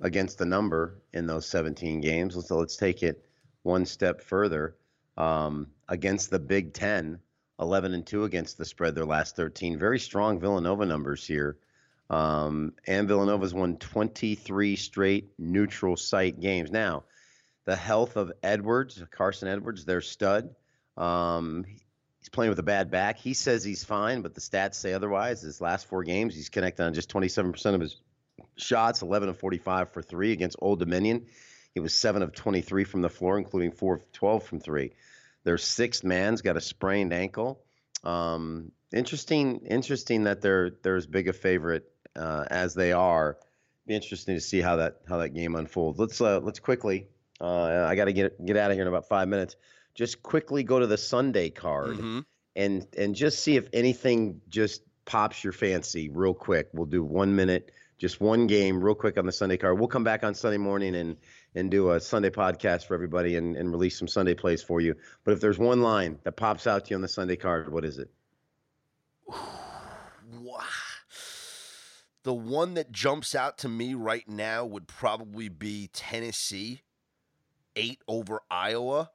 against 0.00 0.38
the 0.38 0.46
number 0.46 1.00
in 1.12 1.26
those 1.26 1.46
17 1.46 2.00
games. 2.00 2.34
So 2.46 2.56
let's 2.56 2.76
take 2.76 3.02
it 3.02 3.24
one 3.62 3.86
step 3.86 4.22
further. 4.22 4.76
Um, 5.16 5.68
against 5.88 6.30
the 6.30 6.38
Big 6.38 6.74
Ten, 6.74 7.20
11 7.58 7.94
and 7.94 8.06
two 8.06 8.24
against 8.24 8.58
the 8.58 8.64
spread 8.64 8.94
their 8.94 9.06
last 9.06 9.34
13. 9.36 9.78
Very 9.78 9.98
strong 9.98 10.40
Villanova 10.40 10.84
numbers 10.84 11.26
here. 11.26 11.56
Um, 12.10 12.74
and 12.86 13.08
Villanova's 13.08 13.54
won 13.54 13.78
23 13.78 14.76
straight 14.76 15.30
neutral 15.38 15.96
site 15.96 16.38
games. 16.38 16.70
Now, 16.70 17.04
the 17.64 17.76
health 17.76 18.16
of 18.16 18.32
Edwards, 18.42 19.02
Carson 19.10 19.48
Edwards, 19.48 19.84
their 19.84 20.00
stud. 20.00 20.54
Um, 20.96 21.64
he's 22.26 22.30
playing 22.30 22.50
with 22.50 22.58
a 22.58 22.64
bad 22.64 22.90
back. 22.90 23.18
He 23.18 23.34
says 23.34 23.62
he's 23.62 23.84
fine, 23.84 24.20
but 24.22 24.34
the 24.34 24.40
stats 24.40 24.74
say 24.74 24.92
otherwise. 24.92 25.42
His 25.42 25.60
last 25.60 25.86
four 25.86 26.02
games, 26.02 26.34
he's 26.34 26.48
connected 26.48 26.82
on 26.82 26.92
just 26.92 27.08
27% 27.08 27.74
of 27.74 27.80
his 27.80 27.96
shots, 28.56 29.02
11 29.02 29.28
of 29.28 29.38
45 29.38 29.92
for 29.92 30.02
three 30.02 30.32
against 30.32 30.56
Old 30.60 30.80
Dominion. 30.80 31.26
He 31.72 31.78
was 31.78 31.94
7 31.94 32.22
of 32.22 32.34
23 32.34 32.82
from 32.82 33.02
the 33.02 33.08
floor, 33.08 33.38
including 33.38 33.70
4 33.70 33.94
of 33.94 34.12
12 34.12 34.42
from 34.42 34.58
three. 34.58 34.90
Their 35.44 35.56
sixth 35.56 36.02
man's 36.02 36.42
got 36.42 36.56
a 36.56 36.60
sprained 36.60 37.12
ankle. 37.12 37.62
Um, 38.02 38.72
interesting, 38.92 39.60
interesting 39.60 40.24
that 40.24 40.40
they're 40.40 40.70
they're 40.82 40.96
as 40.96 41.06
big 41.06 41.28
a 41.28 41.32
favorite 41.32 41.84
uh, 42.16 42.44
as 42.50 42.74
they 42.74 42.90
are. 42.90 43.38
Be 43.86 43.94
interesting 43.94 44.34
to 44.34 44.40
see 44.40 44.60
how 44.60 44.76
that 44.76 45.02
how 45.08 45.18
that 45.18 45.28
game 45.28 45.54
unfolds. 45.54 46.00
Let's 46.00 46.20
uh, 46.20 46.40
let's 46.40 46.58
quickly. 46.58 47.06
Uh, 47.40 47.86
I 47.86 47.94
got 47.94 48.06
to 48.06 48.12
get 48.12 48.44
get 48.44 48.56
out 48.56 48.72
of 48.72 48.76
here 48.76 48.82
in 48.82 48.88
about 48.88 49.06
five 49.06 49.28
minutes. 49.28 49.54
Just 49.96 50.22
quickly 50.22 50.62
go 50.62 50.78
to 50.78 50.86
the 50.86 50.96
Sunday 50.98 51.50
card 51.50 51.96
Mhm. 51.96 52.24
and 52.54 52.86
and 52.96 53.14
just 53.16 53.40
see 53.40 53.56
if 53.56 53.68
anything 53.72 54.40
just 54.48 54.82
pops 55.04 55.42
your 55.42 55.52
fancy 55.52 56.08
real 56.08 56.34
quick. 56.34 56.68
We'll 56.72 56.86
do 56.86 57.02
one 57.02 57.34
minute, 57.34 57.72
just 57.98 58.20
one 58.20 58.46
game 58.46 58.80
real 58.82 58.94
quick 58.94 59.18
on 59.18 59.26
the 59.26 59.32
Sunday 59.32 59.56
card. 59.56 59.78
We'll 59.78 59.88
come 59.88 60.04
back 60.04 60.22
on 60.22 60.34
Sunday 60.34 60.58
morning 60.58 60.94
and 60.94 61.16
and 61.54 61.70
do 61.70 61.90
a 61.92 62.00
Sunday 62.00 62.28
podcast 62.30 62.84
for 62.84 62.92
everybody 62.94 63.36
and, 63.36 63.56
and 63.56 63.70
release 63.72 63.98
some 63.98 64.06
Sunday 64.08 64.34
plays 64.34 64.62
for 64.62 64.80
you. 64.80 64.94
But 65.24 65.32
if 65.32 65.40
there's 65.40 65.58
one 65.58 65.80
line 65.80 66.18
that 66.24 66.32
pops 66.36 66.66
out 66.66 66.84
to 66.84 66.90
you 66.90 66.96
on 66.96 67.00
the 67.02 67.08
Sunday 67.08 67.36
card, 67.36 67.72
what 67.72 67.84
is 67.84 67.98
it? 67.98 68.10
The 72.22 72.34
one 72.34 72.74
that 72.74 72.90
jumps 72.90 73.36
out 73.36 73.56
to 73.58 73.68
me 73.68 73.94
right 73.94 74.28
now 74.28 74.64
would 74.64 74.88
probably 74.88 75.48
be 75.48 75.88
Tennessee, 75.92 76.82
eight 77.76 78.00
over 78.08 78.40
Iowa. 78.50 79.12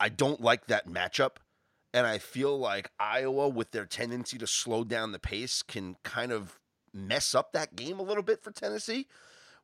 I 0.00 0.08
don't 0.08 0.40
like 0.40 0.66
that 0.66 0.88
matchup. 0.88 1.36
And 1.92 2.06
I 2.06 2.18
feel 2.18 2.58
like 2.58 2.90
Iowa, 2.98 3.48
with 3.48 3.72
their 3.72 3.84
tendency 3.84 4.38
to 4.38 4.46
slow 4.46 4.84
down 4.84 5.12
the 5.12 5.18
pace, 5.18 5.62
can 5.62 5.96
kind 6.02 6.32
of 6.32 6.58
mess 6.92 7.34
up 7.34 7.52
that 7.52 7.76
game 7.76 7.98
a 7.98 8.02
little 8.02 8.22
bit 8.22 8.42
for 8.42 8.50
Tennessee. 8.50 9.06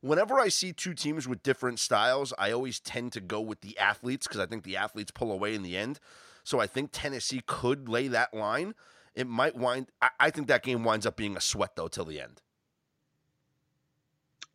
Whenever 0.01 0.39
I 0.39 0.49
see 0.49 0.73
two 0.73 0.93
teams 0.93 1.27
with 1.27 1.41
different 1.41 1.79
styles, 1.79 2.33
I 2.37 2.51
always 2.51 2.79
tend 2.79 3.13
to 3.13 3.21
go 3.21 3.41
with 3.41 3.61
the 3.61 3.77
athletes 3.79 4.27
because 4.27 4.39
I 4.39 4.45
think 4.45 4.63
the 4.63 4.77
athletes 4.77 5.11
pull 5.11 5.31
away 5.31 5.55
in 5.55 5.63
the 5.63 5.75
end. 5.75 5.99
So 6.43 6.59
I 6.59 6.67
think 6.67 6.91
Tennessee 6.91 7.41
could 7.45 7.89
lay 7.89 8.07
that 8.09 8.33
line. 8.33 8.75
It 9.15 9.27
might 9.27 9.55
wind. 9.55 9.87
I, 10.01 10.09
I 10.19 10.29
think 10.29 10.47
that 10.47 10.63
game 10.63 10.83
winds 10.83 11.05
up 11.05 11.17
being 11.17 11.35
a 11.35 11.41
sweat 11.41 11.75
though 11.75 11.87
till 11.87 12.05
the 12.05 12.21
end. 12.21 12.41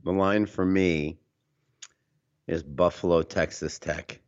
The 0.05 0.13
line 0.13 0.47
for 0.47 0.65
me 0.65 1.19
is 2.47 2.63
Buffalo, 2.63 3.23
Texas 3.23 3.79
Tech. 3.79 4.21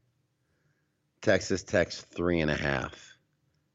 Texas 1.25 1.62
Tech's 1.62 2.02
three 2.02 2.40
and 2.40 2.50
a 2.50 2.57
half. 2.57 3.16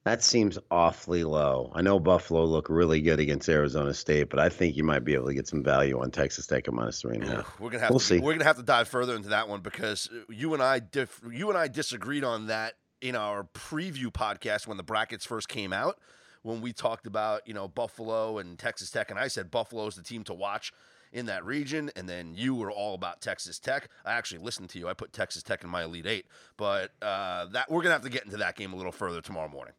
That 0.05 0.23
seems 0.23 0.57
awfully 0.71 1.23
low. 1.23 1.71
I 1.75 1.81
know 1.81 1.99
Buffalo 1.99 2.45
look 2.45 2.69
really 2.69 3.01
good 3.01 3.19
against 3.19 3.49
Arizona 3.49 3.93
State, 3.93 4.29
but 4.29 4.39
I 4.39 4.47
think 4.47 4.77
you 4.77 4.83
might 4.83 5.03
be 5.03 5.13
able 5.13 5.27
to 5.27 5.33
get 5.33 5.47
some 5.47 5.63
value 5.63 5.99
on 5.99 6.09
Texas 6.09 6.47
Tech 6.47 6.67
at 6.67 6.73
minus 6.73 7.01
three 7.01 7.15
and 7.15 7.23
a 7.25 7.27
half. 7.27 7.59
We're 7.59 7.69
gonna 7.69 7.81
have 7.81 7.89
We'll 7.89 7.99
to, 7.99 8.05
see. 8.05 8.19
we're 8.19 8.33
gonna 8.33 8.45
have 8.45 8.57
to 8.57 8.63
dive 8.63 8.87
further 8.87 9.15
into 9.15 9.29
that 9.29 9.49
one 9.49 9.59
because 9.61 10.09
uh, 10.11 10.19
you 10.29 10.53
and 10.53 10.63
I 10.63 10.79
diff, 10.79 11.21
you 11.31 11.49
and 11.49 11.57
I 11.57 11.67
disagreed 11.67 12.23
on 12.23 12.47
that 12.47 12.75
in 13.01 13.15
our 13.15 13.43
preview 13.43 14.07
podcast 14.07 14.67
when 14.67 14.77
the 14.77 14.83
brackets 14.83 15.25
first 15.25 15.49
came 15.49 15.73
out 15.73 15.97
when 16.43 16.61
we 16.61 16.71
talked 16.71 17.05
about 17.07 17.41
you 17.47 17.53
know 17.53 17.67
Buffalo 17.67 18.37
and 18.37 18.57
Texas 18.57 18.91
Tech 18.91 19.09
and 19.09 19.19
I 19.19 19.27
said 19.27 19.51
Buffalo's 19.51 19.95
the 19.95 20.03
team 20.03 20.23
to 20.25 20.33
watch 20.33 20.71
in 21.11 21.25
that 21.27 21.45
region 21.45 21.89
and 21.95 22.07
then 22.07 22.33
you 22.35 22.55
were 22.55 22.71
all 22.71 22.95
about 22.95 23.21
Texas 23.21 23.59
Tech. 23.59 23.89
I 24.05 24.13
actually 24.13 24.39
listened 24.39 24.69
to 24.71 24.79
you. 24.79 24.87
I 24.87 24.93
put 24.93 25.13
Texas 25.13 25.43
Tech 25.43 25.63
in 25.63 25.69
my 25.69 25.83
elite 25.83 26.05
8. 26.05 26.25
But 26.57 26.91
uh, 27.01 27.45
that 27.47 27.69
we're 27.69 27.81
to 27.89 27.91
have 27.91 28.03
to 28.03 28.09
get 28.09 28.25
into 28.25 28.37
that 28.37 28.55
game 28.55 28.73
a 28.73 28.75
little 28.75 28.91
further 28.91 29.21
tomorrow 29.21 29.49
morning. 29.49 29.73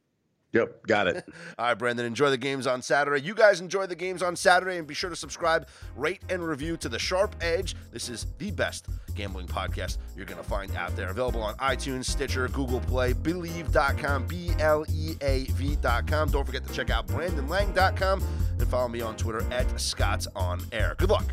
Yep, 0.53 0.87
got 0.87 1.07
it. 1.07 1.25
All 1.59 1.67
right, 1.67 1.75
Brandon, 1.75 2.05
enjoy 2.05 2.31
the 2.31 2.37
games 2.37 2.67
on 2.67 2.83
Saturday. 2.83 3.25
You 3.25 3.35
guys 3.35 3.61
enjoy 3.61 3.87
the 3.87 3.95
games 3.95 4.23
on 4.23 4.35
Saturday 4.35 4.79
and 4.79 4.87
be 4.87 4.95
sure 4.95 5.11
to 5.11 5.17
subscribe, 5.17 5.69
rate, 5.97 6.23
and 6.29 6.47
review 6.47 6.77
to 6.79 6.89
The 6.89 6.99
Sharp 6.99 7.37
Edge. 7.41 7.77
This 7.93 8.09
is 8.09 8.27
the 8.39 8.51
best 8.51 8.87
gambling 9.15 9.47
podcast 9.47 9.99
you're 10.17 10.27
going 10.27 10.43
to 10.43 10.49
find 10.49 10.75
out 10.77 10.95
there. 10.97 11.11
Available 11.11 11.43
on 11.43 11.55
iTunes, 11.57 12.07
Stitcher, 12.07 12.49
Google 12.49 12.81
Play, 12.81 13.13
Bleav.com, 13.13 14.27
B 14.27 14.53
L 14.59 14.85
E 14.93 15.15
A 15.21 15.45
V.com. 15.45 16.31
Don't 16.31 16.45
forget 16.45 16.67
to 16.67 16.73
check 16.73 16.91
out 16.91 17.07
BrandonLang.com 17.07 18.23
and 18.59 18.69
follow 18.69 18.89
me 18.89 19.01
on 19.01 19.17
Twitter 19.17 19.45
at 19.53 19.81
Scott's 19.81 20.27
On 20.35 20.61
Air. 20.73 20.95
Good 20.99 21.11
luck. 21.11 21.33